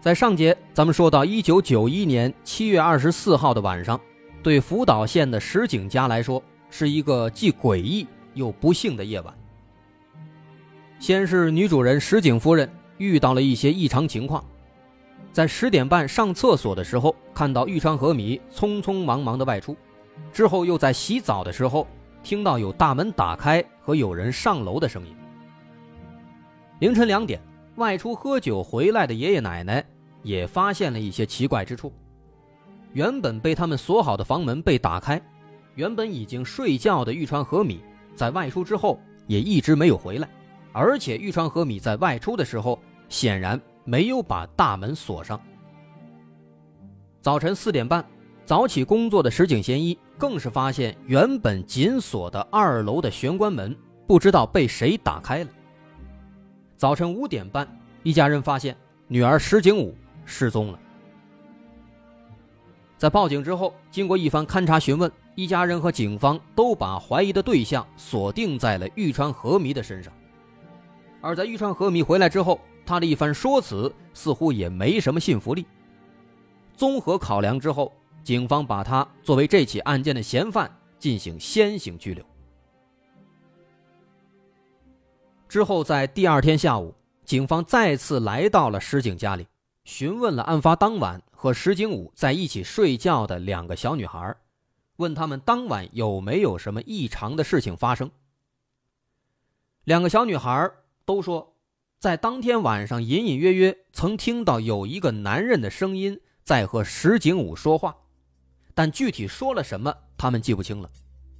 [0.00, 4.00] 在上节，咱们说到一九九一年七月二十四号的晚上，
[4.44, 9.34] 对福岛县的石井家来说，是一个既诡异又不幸的夜晚。
[11.00, 14.44] 先是女主人石井夫人遇到了一些异常情况，
[15.32, 19.76] 在十点半上厕所的时候，看到玉川和米匆匆忙忙的外出，
[20.32, 21.84] 之后又在洗澡的时候，
[22.22, 25.12] 听到有大门打开和有人上楼的声音。
[26.78, 27.40] 凌晨两点。
[27.78, 29.86] 外出喝酒回来的爷爷奶奶
[30.22, 31.92] 也发现了一些奇怪之处。
[32.92, 35.20] 原本被他们锁好的房门被打开，
[35.74, 37.80] 原本已经睡觉的玉川和米
[38.14, 40.28] 在外出之后也一直没有回来，
[40.72, 45.40] 而且玉川和米在外出的时候显然没有把大门锁上。
[47.20, 48.04] 早晨四点半，
[48.44, 55.50] 早起工作的石井贤一更是发现原本紧锁的二楼的玄关门不知道被谁打开了。
[56.76, 57.68] 早晨五点半，
[58.02, 58.74] 一家人发现
[59.08, 59.94] 女儿石井武
[60.28, 60.78] 失踪了。
[62.98, 70.12] 在报警之后，经过一番勘查询问，一家人和警方都把怀疑的对象锁定在了玉川和弥的身上。
[71.20, 75.64] 而在玉川和弥回来之后，他的一番说辞似乎也没什么信服力。
[76.76, 82.24] 综合考量之后，警方把他作为这起案件的嫌犯进行先行拘留。
[85.48, 86.94] 之后，在第二天下午，
[87.24, 89.46] 警方再次来到了石井家里，
[89.88, 94.36] 询问了案发当晚和石井武在一起睡觉的两个小女孩，
[94.96, 98.10] 问他们当晚有没有什么异常的事情发生。
[99.84, 100.70] 两个小女孩
[101.06, 101.56] 都说，
[101.98, 107.96] 在当天晚上隐隐约约曾听到有一个男人的声音在和石井武说话，
[108.74, 110.90] 但具体说了什么，他们记不清了。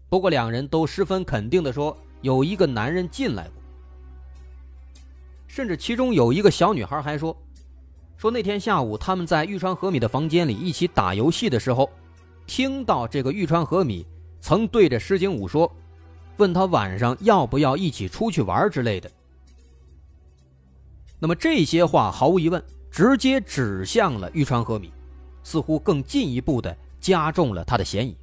[0.09, 3.63] 不过，两人都十分肯定地说，有一个男人进来过。
[5.47, 7.37] 甚至其中有一个小女孩还说
[8.19, 11.89] ：“说那天下午他们在玉川和米的房间里一起打游戏的时候，
[12.49, 14.05] 听到这个玉川和米
[14.41, 15.73] 曾对着石井武说，
[16.37, 19.09] 问他晚上要不要一起出去玩之类的。
[21.21, 24.93] 那么这些话毫无疑问直接指向了玉川和米，
[25.45, 28.17] 似乎更进一步的加重了他的嫌疑。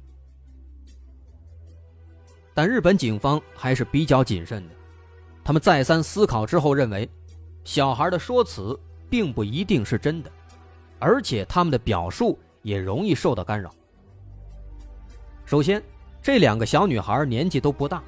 [2.52, 4.74] 但日本警方还是比较谨慎的，
[5.42, 7.08] 他们再三思考之后认为。”
[7.64, 8.78] 小孩的说辞
[9.08, 10.30] 并不一定是真的，
[10.98, 13.72] 而且他们的表述也容易受到干扰。
[15.44, 15.82] 首先，
[16.22, 18.02] 这两个小女孩年纪都不大，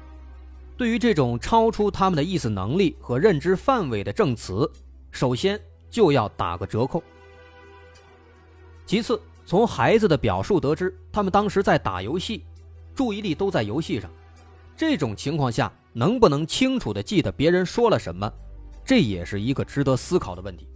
[0.75, 4.69] 对于这种超出他们的意思能力和认知范围的证词，
[5.11, 7.01] 首先就要打个折扣。
[8.85, 12.43] 其次，从孩子的表述得知，他们当时在打游戏，
[12.93, 14.11] 注意力都在游戏上，
[14.75, 18.31] 这种情况下能不能清楚的记得别人说了什么？
[18.83, 20.67] 这也是一个值得思考的问题。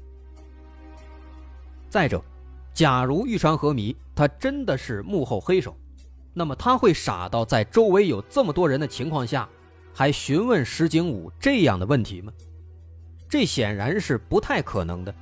[1.93, 2.19] 再者，
[2.73, 5.77] 假如玉川和弥他真的是幕后黑手，
[6.33, 9.47] 那么他会傻到在周围有这么多人的情况下，
[9.93, 12.33] 还询问石井武这样的问题吗？
[13.29, 15.13] 这显然是不太可能的。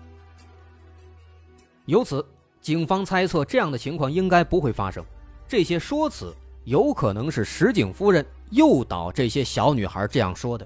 [1.88, 2.26] 由此，
[2.62, 5.04] 警方猜测这样的情况应该不会发生。
[5.50, 6.34] 这些说辞
[6.64, 10.66] 有可能是石井夫人诱导这些小女孩这样说的。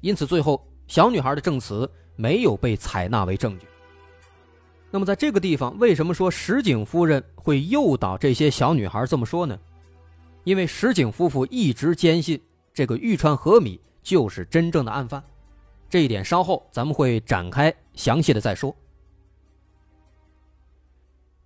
[0.00, 0.64] 因此，最后。
[0.86, 3.66] 小女孩的证词没有被采纳为证据。
[4.94, 9.58] 那么，在这个地方，为什么说石井夫人会诱导这些小女孩这么说呢？
[10.44, 12.38] 因为石井夫妇一直坚信
[12.74, 15.24] 这个玉川和米就是真正的案犯，
[15.88, 18.76] 这一点稍后咱们会展开详细的再说。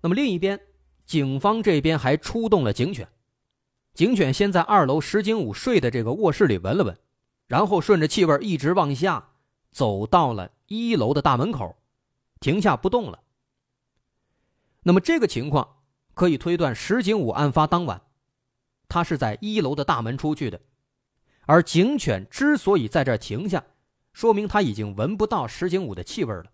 [0.01, 0.59] 那么，另一边，
[1.05, 3.07] 警方这边还出动了警犬，
[3.93, 6.97] 警犬先在二楼石井武睡的这个卧室里闻了闻，
[7.47, 9.29] 然后顺着气味一直往下。
[9.71, 11.75] 走到了一楼的大门口，
[12.39, 13.19] 停下不动了。
[14.87, 18.03] 那么这个情况可以推断，石井武案发当晚，
[18.87, 20.61] 他是在一楼的大门出去的。
[21.45, 23.65] 而警犬之所以在这停下，
[24.13, 26.45] 说明他已经闻不到石井武的气味了。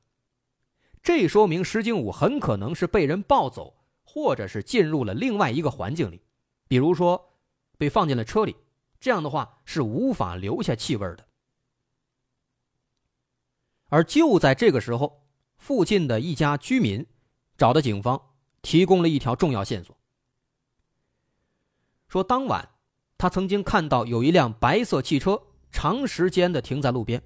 [1.04, 6.24] 这说明石井武很可能是被人抱走，或者是进入了另外一个环境里，
[6.68, 7.36] 比如说
[7.78, 8.56] 被放进了车里。
[9.00, 11.28] 这样的话是无法留下气味的。
[13.90, 17.06] 而就在这个时候，附近的一家居民
[17.64, 18.22] 找到警方，
[18.62, 19.96] 提供了一条重要线索。
[22.10, 22.68] 说当晚，
[23.18, 27.24] 他曾经看到有一辆白色汽车长时间的停在路边，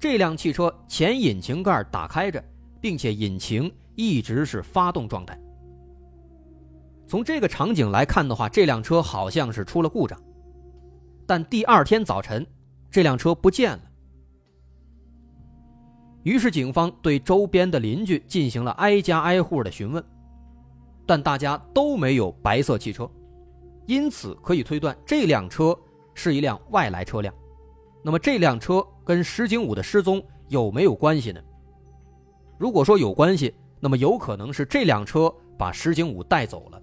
[0.00, 2.44] 这辆汽车前引擎盖打开着，
[2.80, 5.40] 并且引擎一直是发动状态。
[7.06, 10.20] 从这个场景来看的话，这辆车好像是出了故障。
[11.28, 12.44] 但第二天早晨，
[12.90, 13.82] 这辆车不见了。
[16.24, 20.02] 于是警方对周边的邻居进行了挨家挨户的询问，
[21.06, 23.08] 但大家都没有白色汽车，
[23.86, 25.78] 因此可以推断这辆车
[26.14, 27.32] 是一辆外来车辆。
[28.02, 31.40] 那么这辆车跟石景武的失踪有没有关系呢？
[32.58, 36.82] 如果说有关系，那么有可能是这辆车把石景武带走了。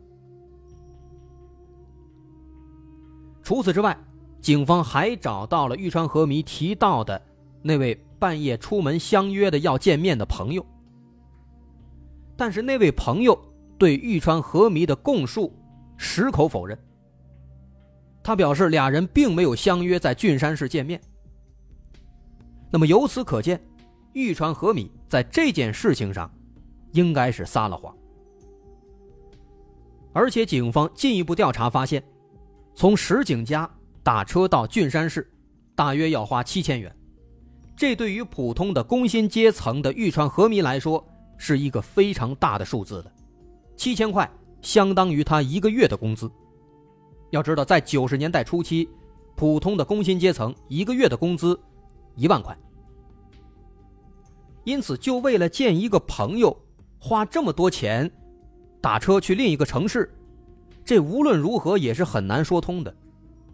[3.41, 3.97] 除此之外，
[4.39, 7.19] 警方还找到了玉川和弥提到的
[7.63, 10.63] 那位半夜出门相约的要见面的朋友，
[12.37, 13.35] 但是那位朋友
[13.79, 15.51] 对玉川和弥的供述
[15.97, 16.77] 矢口否认。
[18.21, 21.01] 他表示俩人并没有相约在郡山市见面。
[22.69, 23.59] 那么由此可见，
[24.13, 26.31] 玉川和弥在这件事情上
[26.91, 27.91] 应该是撒了谎。
[30.13, 32.03] 而且警方进一步调查发现，
[32.75, 33.67] 从石井家。
[34.03, 35.31] 打车到郡山市，
[35.75, 36.91] 大约要花七千元，
[37.81, 41.03] 这对于普通的工薪阶层的玉川和弥来说
[41.35, 43.11] 是一个非常大的数字了。
[43.75, 44.31] 七千块
[44.61, 46.31] 相当于他一个月的工资。
[47.31, 48.87] 要知道，在九十年代初期，
[49.35, 51.59] 普通的工薪阶层一个月的工资
[52.13, 52.55] 一万块。
[54.63, 56.55] 因此，就为了见一个朋友，
[56.99, 58.11] 花这么多钱
[58.79, 60.13] 打车去另一个城市，
[60.85, 62.95] 这无论如何也是很难说通的。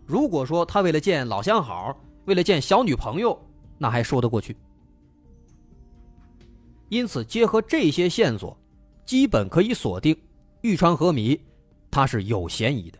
[0.05, 3.39] 如果说他为了见老相好，为了见小女朋友，
[3.77, 4.55] 那还说得过去。
[6.89, 8.57] 因此，结合这些线索，
[9.05, 10.15] 基本可以锁定
[10.61, 11.39] 玉川和弥，
[11.91, 12.99] 他是有嫌疑的。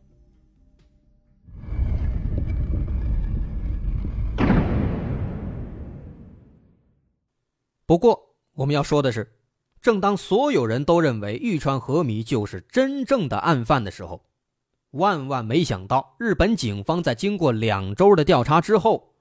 [7.85, 8.19] 不过，
[8.53, 9.31] 我们要说的是，
[9.81, 14.21] 正当所有人都认为玉川和弥就是真正的案犯的时候。
[14.91, 19.13] 万万没想到，日本警方在经过两周的调查之后，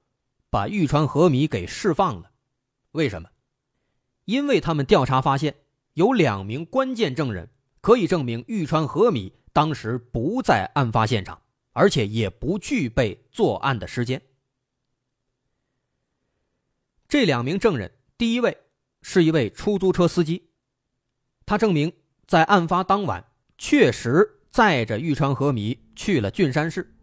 [0.51, 2.31] 把玉川和弥给释放了。
[2.93, 3.29] 为什么？
[4.25, 5.55] 因为他们调查发现，
[5.95, 7.49] 有两名关键证人
[7.81, 11.41] 可以证明玉川和弥当时不在案发现场，
[11.73, 14.23] 而且也不具备作案的时间。
[17.09, 18.59] 这两名证人，第一位
[19.03, 20.51] 是一位出租车司机，
[21.45, 21.93] 他证明
[22.27, 23.25] 在案发当晚
[23.57, 24.33] 确实。
[24.49, 26.97] 载着玉川和弥去了郡山市，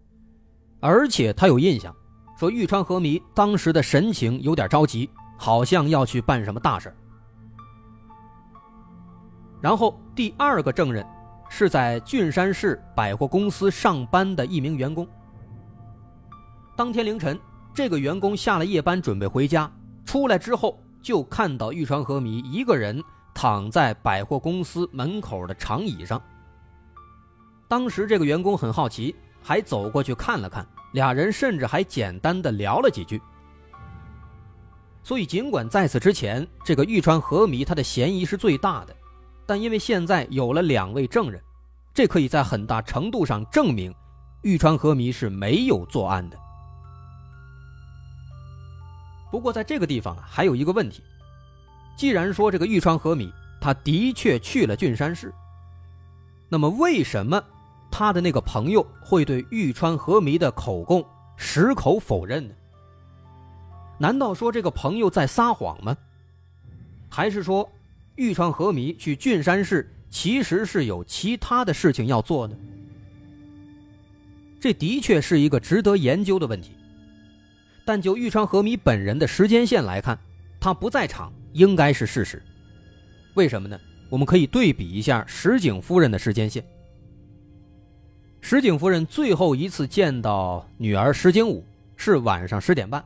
[0.79, 1.95] 而且他有印象，
[2.43, 6.93] 说玉川和弥当时的神情有点着急，好像要去办什么大事。
[9.61, 11.07] 然后第二个证人
[11.47, 15.07] 是在郡山市百货公司上班的一名员工。
[16.75, 17.39] 当天凌晨，
[17.73, 19.71] 这个员工下了夜班准备回家，
[20.03, 23.01] 出来之后就看到玉川和弥一个人
[23.33, 26.21] 躺在百货公司门口的长椅上。
[27.69, 33.21] 当时这个员工很好奇，还走过去看了看，俩人甚至还简单的聊了几句。
[35.03, 38.95] 所以，尽管在此之前，这个玉川和弥他的嫌疑是最大的，
[39.45, 41.41] 但因为现在有了两位证人，
[41.93, 43.93] 这可以在很大程度上证明
[44.43, 46.37] 玉川和弥是没有作案的。
[49.29, 51.03] 不过，在这个地方啊，还有一个问题：
[51.97, 55.33] 既然说这个玉川和弥他的确去了郡山市，
[56.47, 57.43] 那么为什么？
[57.95, 61.05] 他的那个朋友会对玉川和弥的口供
[61.37, 62.55] 矢口否认呢？
[63.99, 65.95] 难道说这个朋友在撒谎吗？
[67.07, 67.69] 还是说
[68.15, 72.55] 玉川和弥去郡山市其实是有其他的事情要做呢？
[74.59, 76.71] 这的确是一个值得研究的问题。
[77.85, 80.17] 但就玉川和弥本人的时间线来看，
[80.59, 82.41] 他不在场应该是事实。
[83.35, 83.79] 为什么呢？
[84.09, 86.65] 我们可以对比一下石井夫人的时间线。
[88.45, 91.63] 石井夫人最后一次见到女儿石井武
[91.95, 93.01] 是晚上十点半，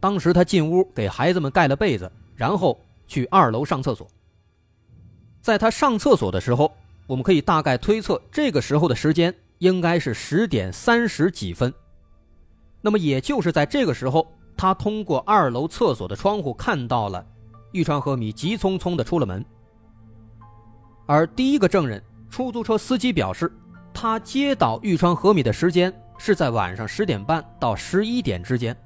[0.00, 4.08] 当时她进屋给孩子们盖了被子，然后去二楼上厕所。
[5.42, 6.72] 在她上厕所的时候，
[7.06, 11.72] 我们可以大概推测这个时候的时间应该是十点三十几分。
[12.80, 17.24] 那么也就是在这个时候，她通过二楼厕所的窗户看到了
[17.72, 19.44] 玉川和米急匆匆的出了门。
[21.04, 23.52] 而第一个证人出租车司机表示。
[23.92, 28.76] 他接到玉川和米的时间是在晚上十点半到十一点之间。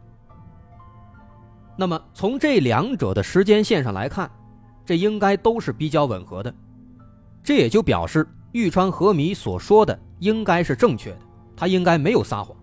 [1.76, 4.30] 那么从这两者的时间线上来看，
[4.84, 6.54] 这应该都是比较吻合的。
[7.42, 11.18] 这也就表示玉川和弥所说的应该是正确的，
[11.56, 12.56] 他应该没有撒谎。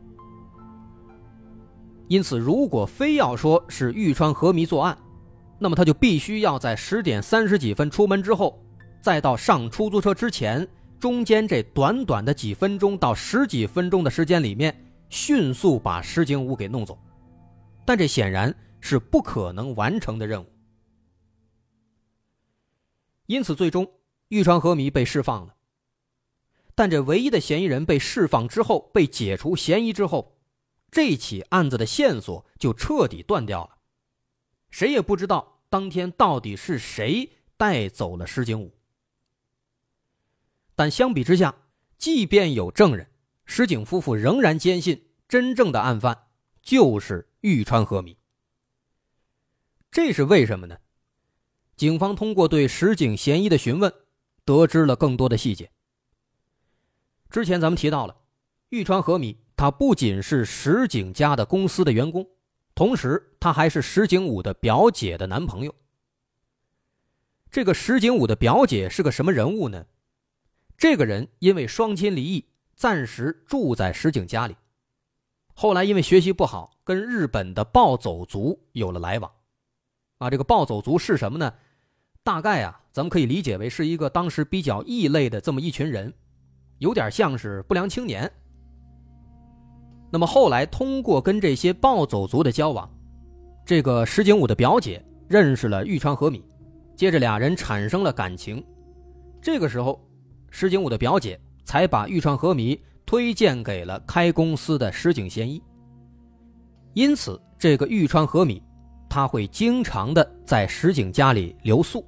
[2.08, 4.98] 因此，如果非要说是玉川和弥作案，
[5.60, 8.62] 那么他就必须要在十点三十几分出门之后，
[9.02, 10.68] 再到上出租车之前，
[11.02, 16.96] 中间这短短的几分钟到十几分钟的时间里面，迅速把石井武给弄走。
[17.84, 20.46] 但这显然是不可能完成的任务。
[23.26, 23.92] 因此，最终
[24.28, 25.56] 玉川和弥被释放了。
[26.76, 30.38] 但这唯一的嫌疑人被释放之后，被解除嫌疑之后。
[30.92, 33.78] 这起案子的线索就彻底断掉了，
[34.70, 37.28] 谁也不知道当天到底是谁
[37.58, 38.72] 带走了石井武。
[40.82, 41.54] 但相比之下，
[42.00, 43.08] 即便有证人，
[43.46, 46.24] 石井夫妇仍然坚信真正的案犯
[46.64, 48.18] 就是玉川和弥。
[49.92, 50.80] 这是为什么呢？
[51.76, 53.94] 警方通过对石井嫌疑的询问，
[54.44, 55.70] 得知了更多的细节。
[57.30, 58.18] 之前咱们提到了
[58.70, 59.38] 玉川和弥。
[59.56, 62.28] 他不仅是石井家的公司的员工，
[62.74, 65.76] 同时他还是石井武的表姐的男朋友。
[67.52, 69.86] 这个石井武的表姐是个什么人物呢？
[70.82, 72.44] 这个人因为双亲离异，
[72.76, 74.56] 暂时住在石井家里。
[75.54, 79.32] 后来因为学习不好，跟日本的暴走族有了来往。
[80.18, 81.54] 啊，这个暴走族是什么呢？
[82.24, 86.12] 大概啊，咱们可以理解为是一个当时比较异类的这么一群人，
[86.80, 88.32] 有点像是不良青年。
[90.12, 92.92] 那么后来，通过跟这些暴走族的交往，
[93.64, 96.44] 这个石井武的表姐认识了玉川和米，
[96.96, 98.66] 接着俩人产生了感情。
[99.40, 100.04] 这个时候，
[100.52, 105.60] 石井武的表姐才把玉川和弥推荐给了开公司的石井贤一。
[106.94, 108.62] 因此，这个玉川和米
[109.10, 112.06] 他会经常的在石井家里留宿。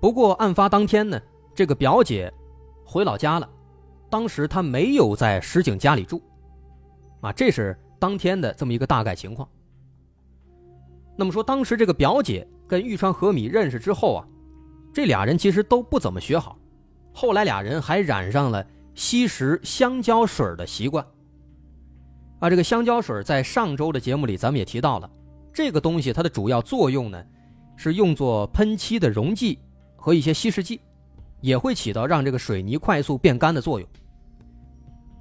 [0.00, 1.20] 不过，案发当天呢，
[1.54, 2.32] 这个表姐
[2.84, 3.50] 回老家了，
[4.10, 6.22] 当时她没有在石井家里住。
[7.20, 9.48] 啊，这是当天的这么一个大概情况。
[11.16, 14.28] 那么说，当时这个表姐跟玉川和米认识之后啊，
[14.92, 16.57] 这俩人其实都不怎么学好，
[17.20, 21.04] 后来俩人还染上了吸食香蕉水的习惯。
[22.38, 25.10] 啊，这个香蕉水在上周的节目里咱们也提到了，
[25.52, 27.20] 这个东西它的主要作用呢，
[27.74, 29.58] 是用作喷漆的溶剂
[29.96, 30.80] 和一些稀释剂，
[31.40, 33.88] 也会起到让这个水泥快速变干的作用。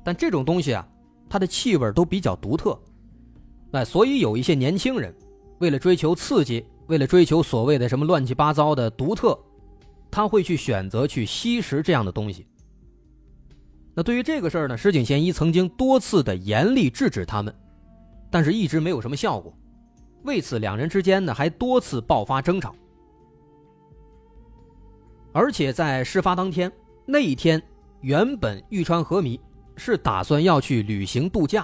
[0.03, 0.87] 但这种东西啊。
[1.29, 2.79] 它的气味都比较独特，
[3.71, 5.13] 哎，所以有一些年轻人
[5.59, 9.37] 为了追求刺激，为了追求所谓的什么乱七八糟的独特，
[10.17, 12.47] 他会去选择去吸食这样的东西。
[13.93, 17.53] 那对于这个事儿呢，石井贤一曾经多次的严厉制止他们，
[18.31, 19.55] 但是一直没有什么效果。
[20.23, 22.73] 为此，两人之间呢还多次爆发争吵。
[25.33, 26.71] 而且在事发当天
[27.05, 27.61] 那一天，
[28.01, 29.39] 原本玉川和弥。
[29.79, 31.63] 是打算要去旅行度假，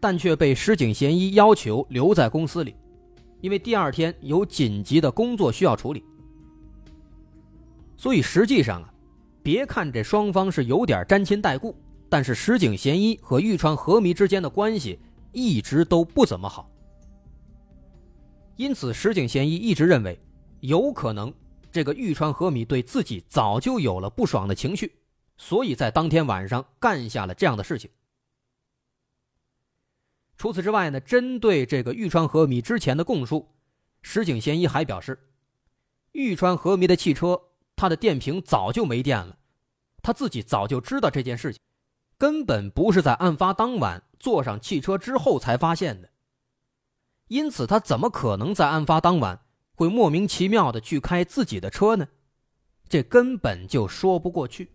[0.00, 2.74] 但却被石井贤一要求留在公司里，
[3.42, 6.02] 因为第二天有紧急的工作需要处理。
[7.98, 8.94] 所以实际上啊，
[9.42, 11.76] 别看这双方是有点沾亲带故，
[12.08, 14.98] 但是石井贤一和玉川和弥之间的关系
[15.32, 16.70] 一直都不怎么好。
[18.56, 20.18] 因此，石井贤一一直认为，
[20.60, 21.34] 有可能
[21.70, 24.92] 这个玉川和弥对自己早就有了不爽的情绪。
[25.36, 27.88] 所以在当天晚上干下了这样的事情。
[30.36, 33.48] 除此之外呢，针对这个玉川和弥之前的供述，
[34.02, 35.18] 石井贤一还表示，
[36.12, 37.40] 玉川和弥的汽车，
[37.78, 39.38] 他的电瓶早就没电了，
[40.02, 41.60] 他自己早就知道这件事情，
[42.18, 46.10] 根本不是在案发当晚坐上汽车之后才发现的。
[47.28, 49.40] 因此，他怎么可能在案发当晚
[49.76, 52.08] 会莫名其妙的去开自己的车呢？
[52.88, 54.70] 这根本就说不过去。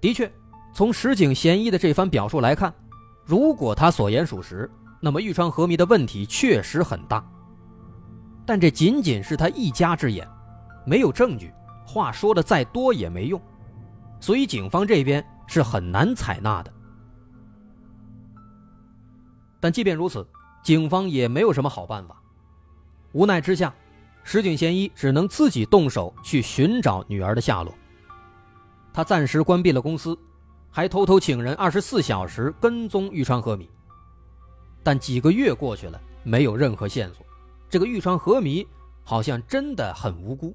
[0.00, 0.30] 的确，
[0.74, 2.74] 从石井贤一的这番表述来看，
[3.24, 7.24] 如果他所言属实，那么玉川和弥的问题确实很大。
[8.48, 10.26] 但这仅仅是他一家之言，
[10.86, 11.52] 没有证据，
[11.86, 13.38] 话说的再多也没用，
[14.20, 16.72] 所以警方这边是很难采纳的。
[19.60, 20.26] 但即便如此，
[20.62, 22.22] 警方也没有什么好办法，
[23.12, 23.70] 无奈之下，
[24.22, 27.74] 石井贤一只能自己动手去寻找女儿的下落。
[28.94, 30.18] 他暂时关闭了公司，
[30.70, 33.68] 还偷偷请人二十四小时跟踪玉川和米。
[34.82, 37.27] 但几个月过去了，没有任何线索。
[37.68, 38.66] 这个玉川和弥
[39.04, 40.54] 好像真的很无辜。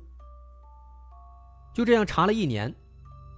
[1.74, 2.74] 就这样查了一年，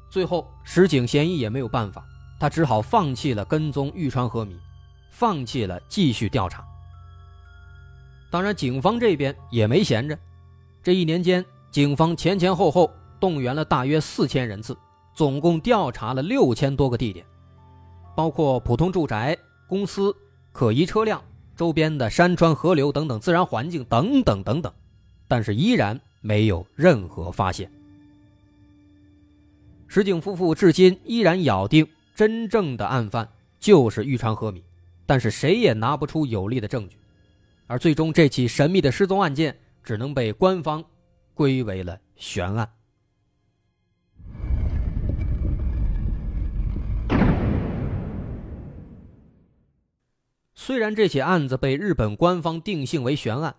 [0.10, 2.06] 最后石井贤一也没有办法，
[2.40, 4.60] 他只好放弃了跟踪玉川和弥，
[5.12, 6.66] 放弃了继续调查。
[8.32, 10.20] 当然，警方这边也没闲着，
[10.84, 14.78] 这一年间，警方前前后后动员了大约四千人次，
[15.14, 17.26] 总共调查了六千多个地点，
[18.14, 20.14] 包括普通住宅、公司、
[20.52, 21.22] 可疑车辆、
[21.56, 24.74] 周边的山川河流等等自然环境等等等等，
[25.28, 27.72] 但是依然没有任何发现。
[29.88, 34.64] 石井夫妇至今依然咬定真正的案犯就是玉川和米，
[35.06, 36.98] 但是谁也拿不出有力的证据，
[37.68, 40.84] 而最终这起神秘的失踪案件只能被官方
[41.34, 42.70] 归为了悬案。
[50.66, 53.58] 虽然这起案子被日本官方定性为悬案，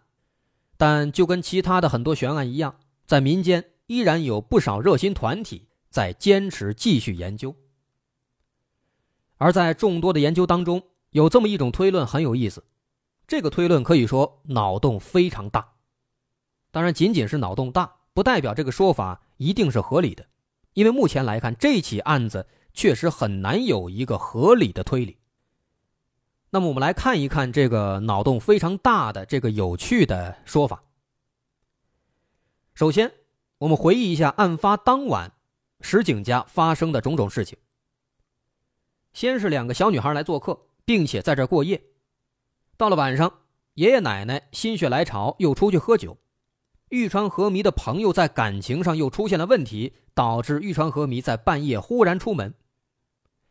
[0.76, 5.68] 但就跟其他的很多悬案一样，在民间依然有不少热心团体。
[5.88, 7.54] 在坚持继续研究，
[9.36, 12.64] 而在众多的研究当中，有这么一种推论很有意思。
[13.28, 15.75] 这个推论可以说脑洞非常大，
[16.72, 20.26] 当然仅仅是脑洞大，不代表这个说法一定是合理的。
[20.75, 25.16] 因为目前来看，这起案子确实很难有一个合理的推理。
[26.56, 30.82] 那么，我们来看一看这个脑洞非常大的这个有趣的说法。
[32.72, 33.12] 首先，
[33.58, 35.32] 我们回忆一下案发当晚。
[35.82, 37.58] 石井家发生的种种事情。
[39.12, 41.82] 先是两个小女孩来做客，并且在这过夜。
[42.78, 43.40] 到了晚上，
[43.75, 46.16] 爷爷奶奶心血来潮又出去喝酒。
[46.88, 52.54] 玉川和弥的朋友在感情上又出现了问题，导致玉川和弥在半夜忽然出门。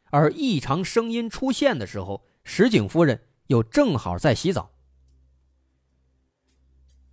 [0.10, 4.72] 而异常声音出现的时候，石井夫人又正好在洗澡。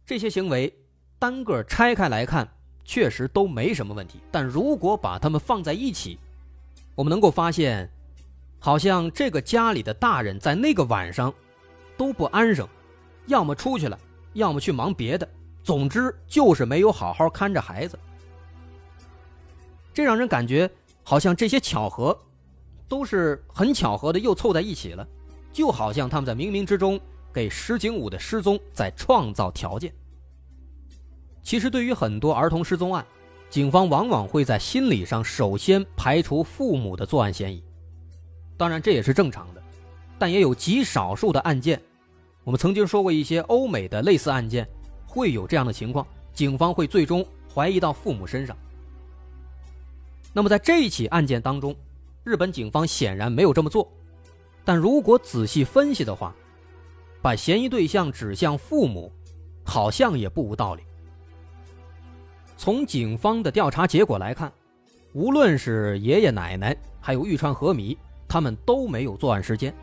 [0.07, 0.73] 这些行为
[1.18, 2.49] 单个拆开来看。
[2.85, 6.18] 确实都没什么问题，但如果把它们放在一起，
[6.97, 7.88] 我们能够发现，
[8.59, 11.33] 好像这个家里的大人在那个晚上
[11.97, 12.68] 都不安生，
[13.27, 13.97] 要么出去了，
[14.33, 15.27] 要么去忙别的，
[15.62, 17.97] 总之就是没有好好看着孩子。
[19.95, 20.68] 这让人感觉
[21.05, 22.21] 好像这些巧合
[22.88, 25.07] 都是很巧合的又凑在一起了，
[25.53, 26.99] 就好像他们在冥冥之中
[27.33, 29.93] 给石井武的失踪在创造条件。
[31.43, 33.05] 其实，对于很多儿童失踪案，
[33.51, 37.62] 警方往往会在心理上首先排除父母的作案嫌疑。
[38.57, 39.62] 当然，这也是正常的，
[40.19, 41.81] 但也有极少数的案件，
[42.45, 44.69] 我们曾经说过一些欧美的类似案件，
[45.05, 48.57] 会有这样的情况，警方会最终怀疑到父母身上。
[50.33, 51.75] 那么，在这一起案件当中，
[52.23, 53.93] 日本警方显然没有这么做，
[54.64, 56.35] 但如果仔细分析的话，
[57.20, 59.12] 把嫌疑对象指向父母，
[59.64, 60.83] 好像也不无道理。
[62.57, 64.53] 从警方的调查结果来看，
[65.12, 67.98] 无论是爷爷奶奶，还有玉川和弥，
[68.29, 69.75] 他们都没有作案时间。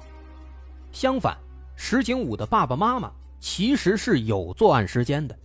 [0.91, 1.37] 相反，
[1.75, 5.37] 石井武的爸爸妈妈其实是有作案时间的。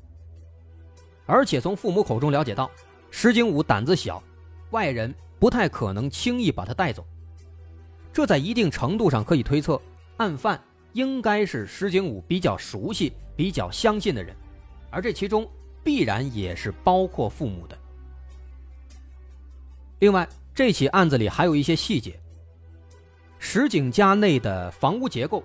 [1.26, 2.70] 而且从父母口中了解到，
[3.10, 4.22] 石井武胆子小，
[4.70, 7.04] 外人不太可能轻易把他带走。
[8.14, 9.78] 这在一定程度上可以推测，
[10.16, 10.58] 案犯
[10.94, 14.34] 应该是石井武比较熟悉、比较相信的人，
[14.90, 15.46] 而这其中。
[15.86, 17.76] 必然也是包括父母的。
[19.98, 22.18] 另外，这起案子里还有一些细节。
[23.38, 25.44] 石井家内的房屋结构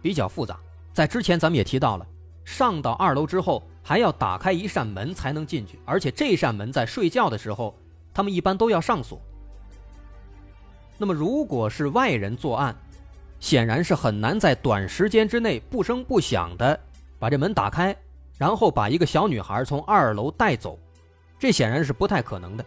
[0.00, 0.56] 比较复杂，
[0.92, 2.06] 在之前咱们也提到了，
[2.44, 7.76] 上到二楼之后还要打开一扇门才能进去，而且这扇门在睡觉的时候，
[8.14, 9.20] 他们一般都要上锁。
[11.02, 12.72] 那么，如果是外人作案，
[13.40, 16.78] 显然是很难在短时间之内不声不响的
[17.18, 17.92] 把这门打开。
[18.38, 20.78] 然后把一个小女孩从二楼带走，
[21.40, 22.64] 这显然是不太可能的。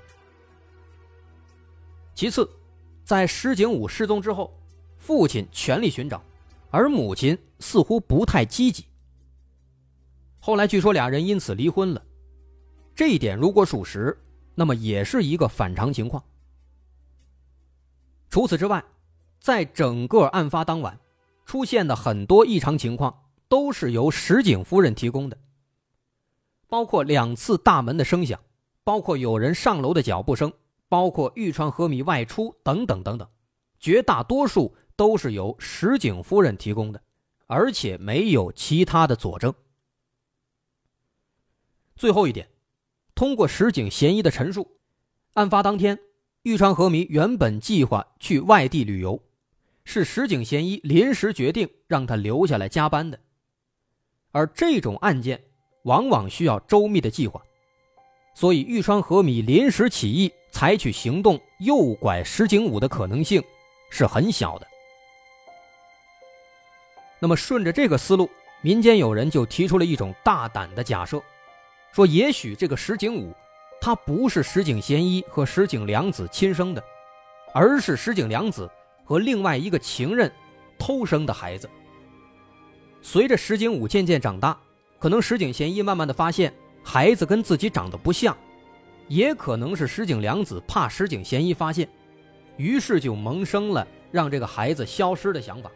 [2.14, 2.50] 其次，
[3.06, 4.54] 在石井武失踪之后，
[4.98, 6.22] 父亲全力寻找，
[6.70, 8.84] 而母亲似乎不太积极。
[10.42, 12.04] 后来据说俩人因此离婚了，
[12.94, 14.18] 这一点如果属实，
[14.56, 16.22] 那么也是一个反常情况。
[18.36, 18.84] 除此之外，
[19.40, 21.00] 在整个案发当晚
[21.46, 25.38] 出现的很多异常情况，都是由石井夫人提供的。
[26.68, 28.38] 包括两次大门的声响，
[28.84, 30.52] 包括有人上楼的脚步声，
[30.90, 33.26] 包括玉川和米外出等等等等，
[33.80, 37.02] 绝大多数都是由石井夫人提供的，
[37.48, 39.54] 而且没有其他的佐证。
[41.96, 42.50] 最后一点，
[43.16, 44.78] 通过石井嫌疑的陈述，
[45.36, 45.98] 案发当天，
[46.46, 49.20] 玉川和弥原本计划去外地旅游，
[49.84, 53.20] 是石井贤一临时决定让他留下来加班的，
[54.32, 55.42] 而这种案件。
[55.86, 57.40] 往往需要周密的计划，
[58.34, 63.44] 所以玉川和米临时起意采取行动诱拐石井武的可能性
[63.92, 64.66] 是很小的。
[67.20, 68.28] 那么顺着这个思路，
[68.62, 71.22] 民间有人就提出了一种大胆的假设，
[71.92, 73.32] 说也许这个石井武，
[73.86, 76.84] 他不是石井贤一和石井良子亲生的，
[77.54, 78.68] 而是石井良子
[79.04, 80.32] 和另外一个情人
[80.80, 81.70] 偷生的孩子。
[83.00, 84.58] 随着石井武渐渐长大，
[84.98, 86.52] 可能石井贤一慢慢的发现
[86.84, 88.36] 孩子跟自己长得不像，
[89.08, 91.88] 也可能是石井良子怕石井贤一发现，
[92.58, 95.70] 于是就萌生了让这个孩子消失的想法。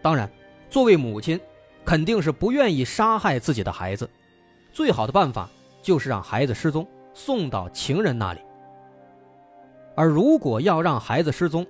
[0.00, 0.32] 当然，
[0.70, 1.38] 作为母亲，
[1.84, 4.08] 肯定是不愿意杀害自己的孩子，
[4.72, 5.46] 最好的办法
[5.82, 8.40] 就是让孩子失踪，送到情人那里。
[9.94, 11.66] 而如果要让孩子失踪，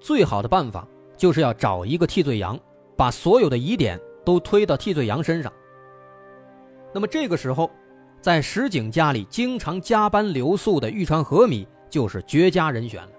[0.00, 2.58] 最好的办法就是要找一个替罪羊，
[2.96, 5.52] 把所有的疑点都推到替罪羊身上。
[6.92, 7.70] 那么这个时候，
[8.20, 13.10] 在石井家里经常加班留宿的玉川和米就是绝佳人选了。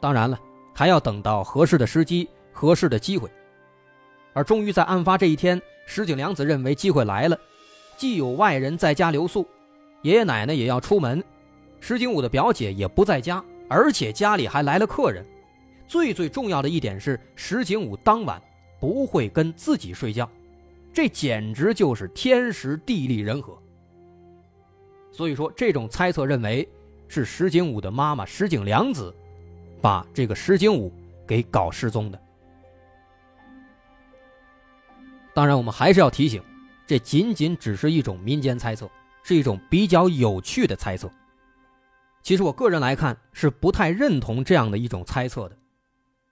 [0.00, 0.38] 当然了，
[0.74, 2.28] 还要等到合适的时机。
[2.52, 3.30] 合适的机会，
[4.34, 7.38] 而终于在案发这一天，石井良子认为机会来了，
[8.00, 9.46] 既有外人在家留宿，
[10.00, 11.22] 爷爷奶奶也要出门，
[11.80, 15.22] 石井武的表姐也不在家，而且家里还来了客人。
[15.86, 18.40] 最最重要的一点是，石井武当晚
[18.80, 20.26] 不会跟自己睡觉，
[20.94, 23.54] 这简直就是天时地利人和。
[25.12, 26.66] 所以说，这种猜测认为
[27.06, 29.14] 是石井武的妈妈石井良子
[29.82, 30.90] 把这个石井武
[31.26, 32.18] 给搞失踪的。
[35.34, 36.42] 当然，我们还是要提醒，
[36.90, 38.90] 这仅仅只是一种民间猜测，
[39.22, 41.08] 是一种比较有趣的猜测。
[42.20, 45.56] 其实，我个人来看是不太认同这样的一种猜测的，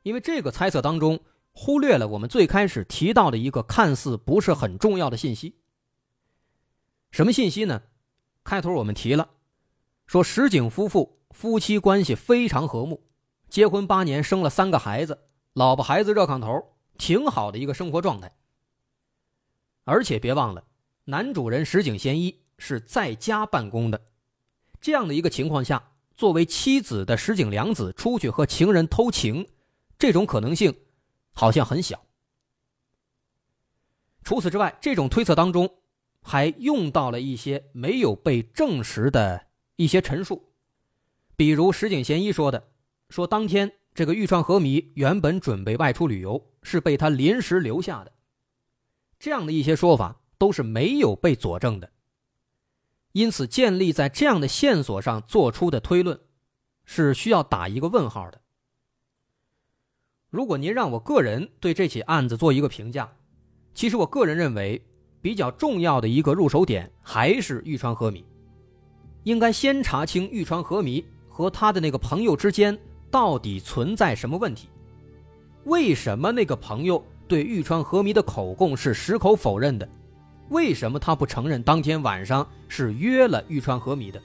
[0.02, 1.20] 因为这个猜测当中
[1.52, 5.54] 忽略了我们最开始提到的一个看似不是很重要的信息。
[7.12, 7.82] 什么信息呢？
[8.42, 9.30] 开头我们提了，
[10.08, 13.04] 说石井夫妇夫妻关系非常和睦，
[13.48, 15.20] 结婚八年，生了三个孩子，
[15.52, 18.34] 老婆孩子热炕头，挺好的一个生活状态。
[19.88, 20.62] 而且别忘了，
[21.04, 23.98] 男主人石井贤一是在家办公的，
[24.82, 29.48] 这样的一个情况下，作为妻子的石井良子出去和情人偷情，
[29.98, 30.76] 这种可能性
[31.32, 32.04] 好像很小。
[34.22, 35.78] 除此之外，这种推测当中
[36.20, 39.46] 还用到了一些没有被证实的
[39.76, 40.52] 一些陈述，
[41.34, 42.68] 比如石井贤一说的，
[43.08, 48.12] 说当天这个玉川和弥原本准备外出旅游，是被他临时留下的。
[49.18, 51.90] 这样的一些说法都是没有被佐证的，
[53.12, 56.20] 因此建立在这样的线索上做出的推论，
[56.84, 58.40] 是需要打一个问号的。
[60.30, 63.10] 如果您让我个人对这起案子做一个评价，
[63.74, 64.80] 其实我个人认为
[65.20, 68.24] 比较重要的一个入手点还是玉川和弥，
[69.24, 72.78] 应该先查清玉川和弥和他的那个朋友之间
[73.10, 74.68] 到底存在什么问题，
[75.64, 77.02] 为什么那个朋友？
[77.28, 79.88] 对玉川和弥的口供是矢口否认的，
[80.48, 84.20] 为什么他不承认当天晚上是约了玉川和弥的？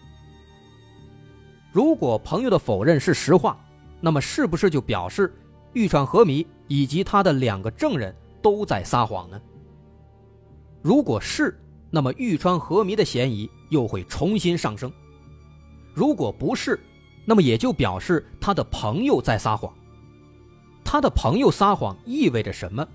[1.72, 3.60] 如果朋友的否认是实话，
[4.00, 5.34] 那么是不是就表示
[5.74, 9.42] 玉川和弥以及他的两个证人都在撒谎呢？
[10.82, 14.90] 如果是，那么玉川和弥的嫌疑又会重新上升；
[15.94, 16.80] 如果不是，
[17.26, 19.74] 那么也就表示他的朋友在撒谎。
[20.94, 22.88] 他的朋友撒谎意味着什么？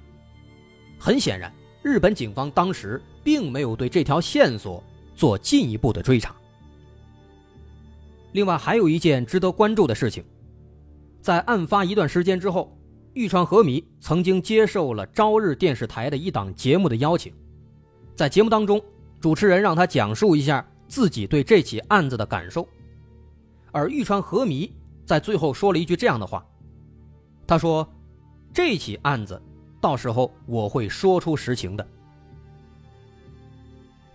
[1.00, 4.80] 很显然，日本警方当时并没有对这条线索
[5.16, 6.32] 做进一步的追查。
[8.30, 10.22] 另外，还有一件值得关注的事情，
[11.20, 12.72] 在案发一段时间之后，
[13.14, 17.34] 玉川和弥曾经接受了朝日电视台的一档节目的邀请，
[18.14, 18.80] 在节目当中，
[19.18, 22.64] 主持人让他讲述一下自己对这起案子的感受，
[23.72, 24.72] 而玉川和弥
[25.04, 26.46] 在最后说了一句这样的话。
[27.48, 27.88] 他说
[28.52, 29.40] ：“这起案子，
[29.80, 31.88] 到时候我会说出实情的。”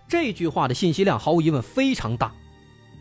[0.06, 2.32] 这句话的信息量毫无疑问非常大。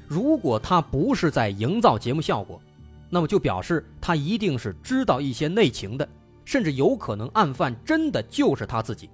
[0.07, 2.59] 如果他不是在营造节目效果，
[3.11, 6.09] 那么就表示他一定是知道一些内情的，
[6.43, 9.11] 甚至有可能案犯真的就是他自己。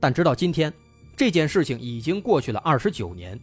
[0.00, 0.72] 但直到今天，
[1.14, 3.38] 这件事情已经过去了二十九年，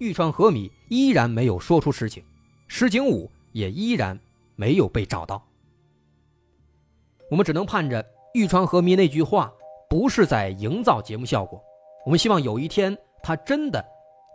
[0.00, 2.22] 玉川和米依然没有说出实情，
[2.66, 4.18] 石井武也依然。
[4.60, 5.40] 没有被找到，
[7.30, 9.52] 我们只能盼着玉川和弥那句话
[9.88, 11.62] 不是在营造节目效果。
[12.04, 13.84] 我们希望有一天他真的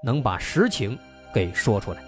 [0.02, 0.98] 能把实情
[1.34, 2.02] 给说出来。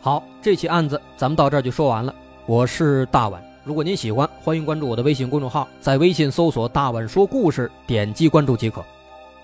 [0.00, 2.14] 好，这起案子咱们到这儿就说完了。
[2.46, 8.84] 我是大碗，如果您喜欢，欢迎关注我的微信公众号，在微信搜索“大碗说故事”，点击关注即可。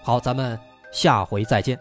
[0.01, 0.57] 好，咱们
[0.93, 1.77] 下回再见。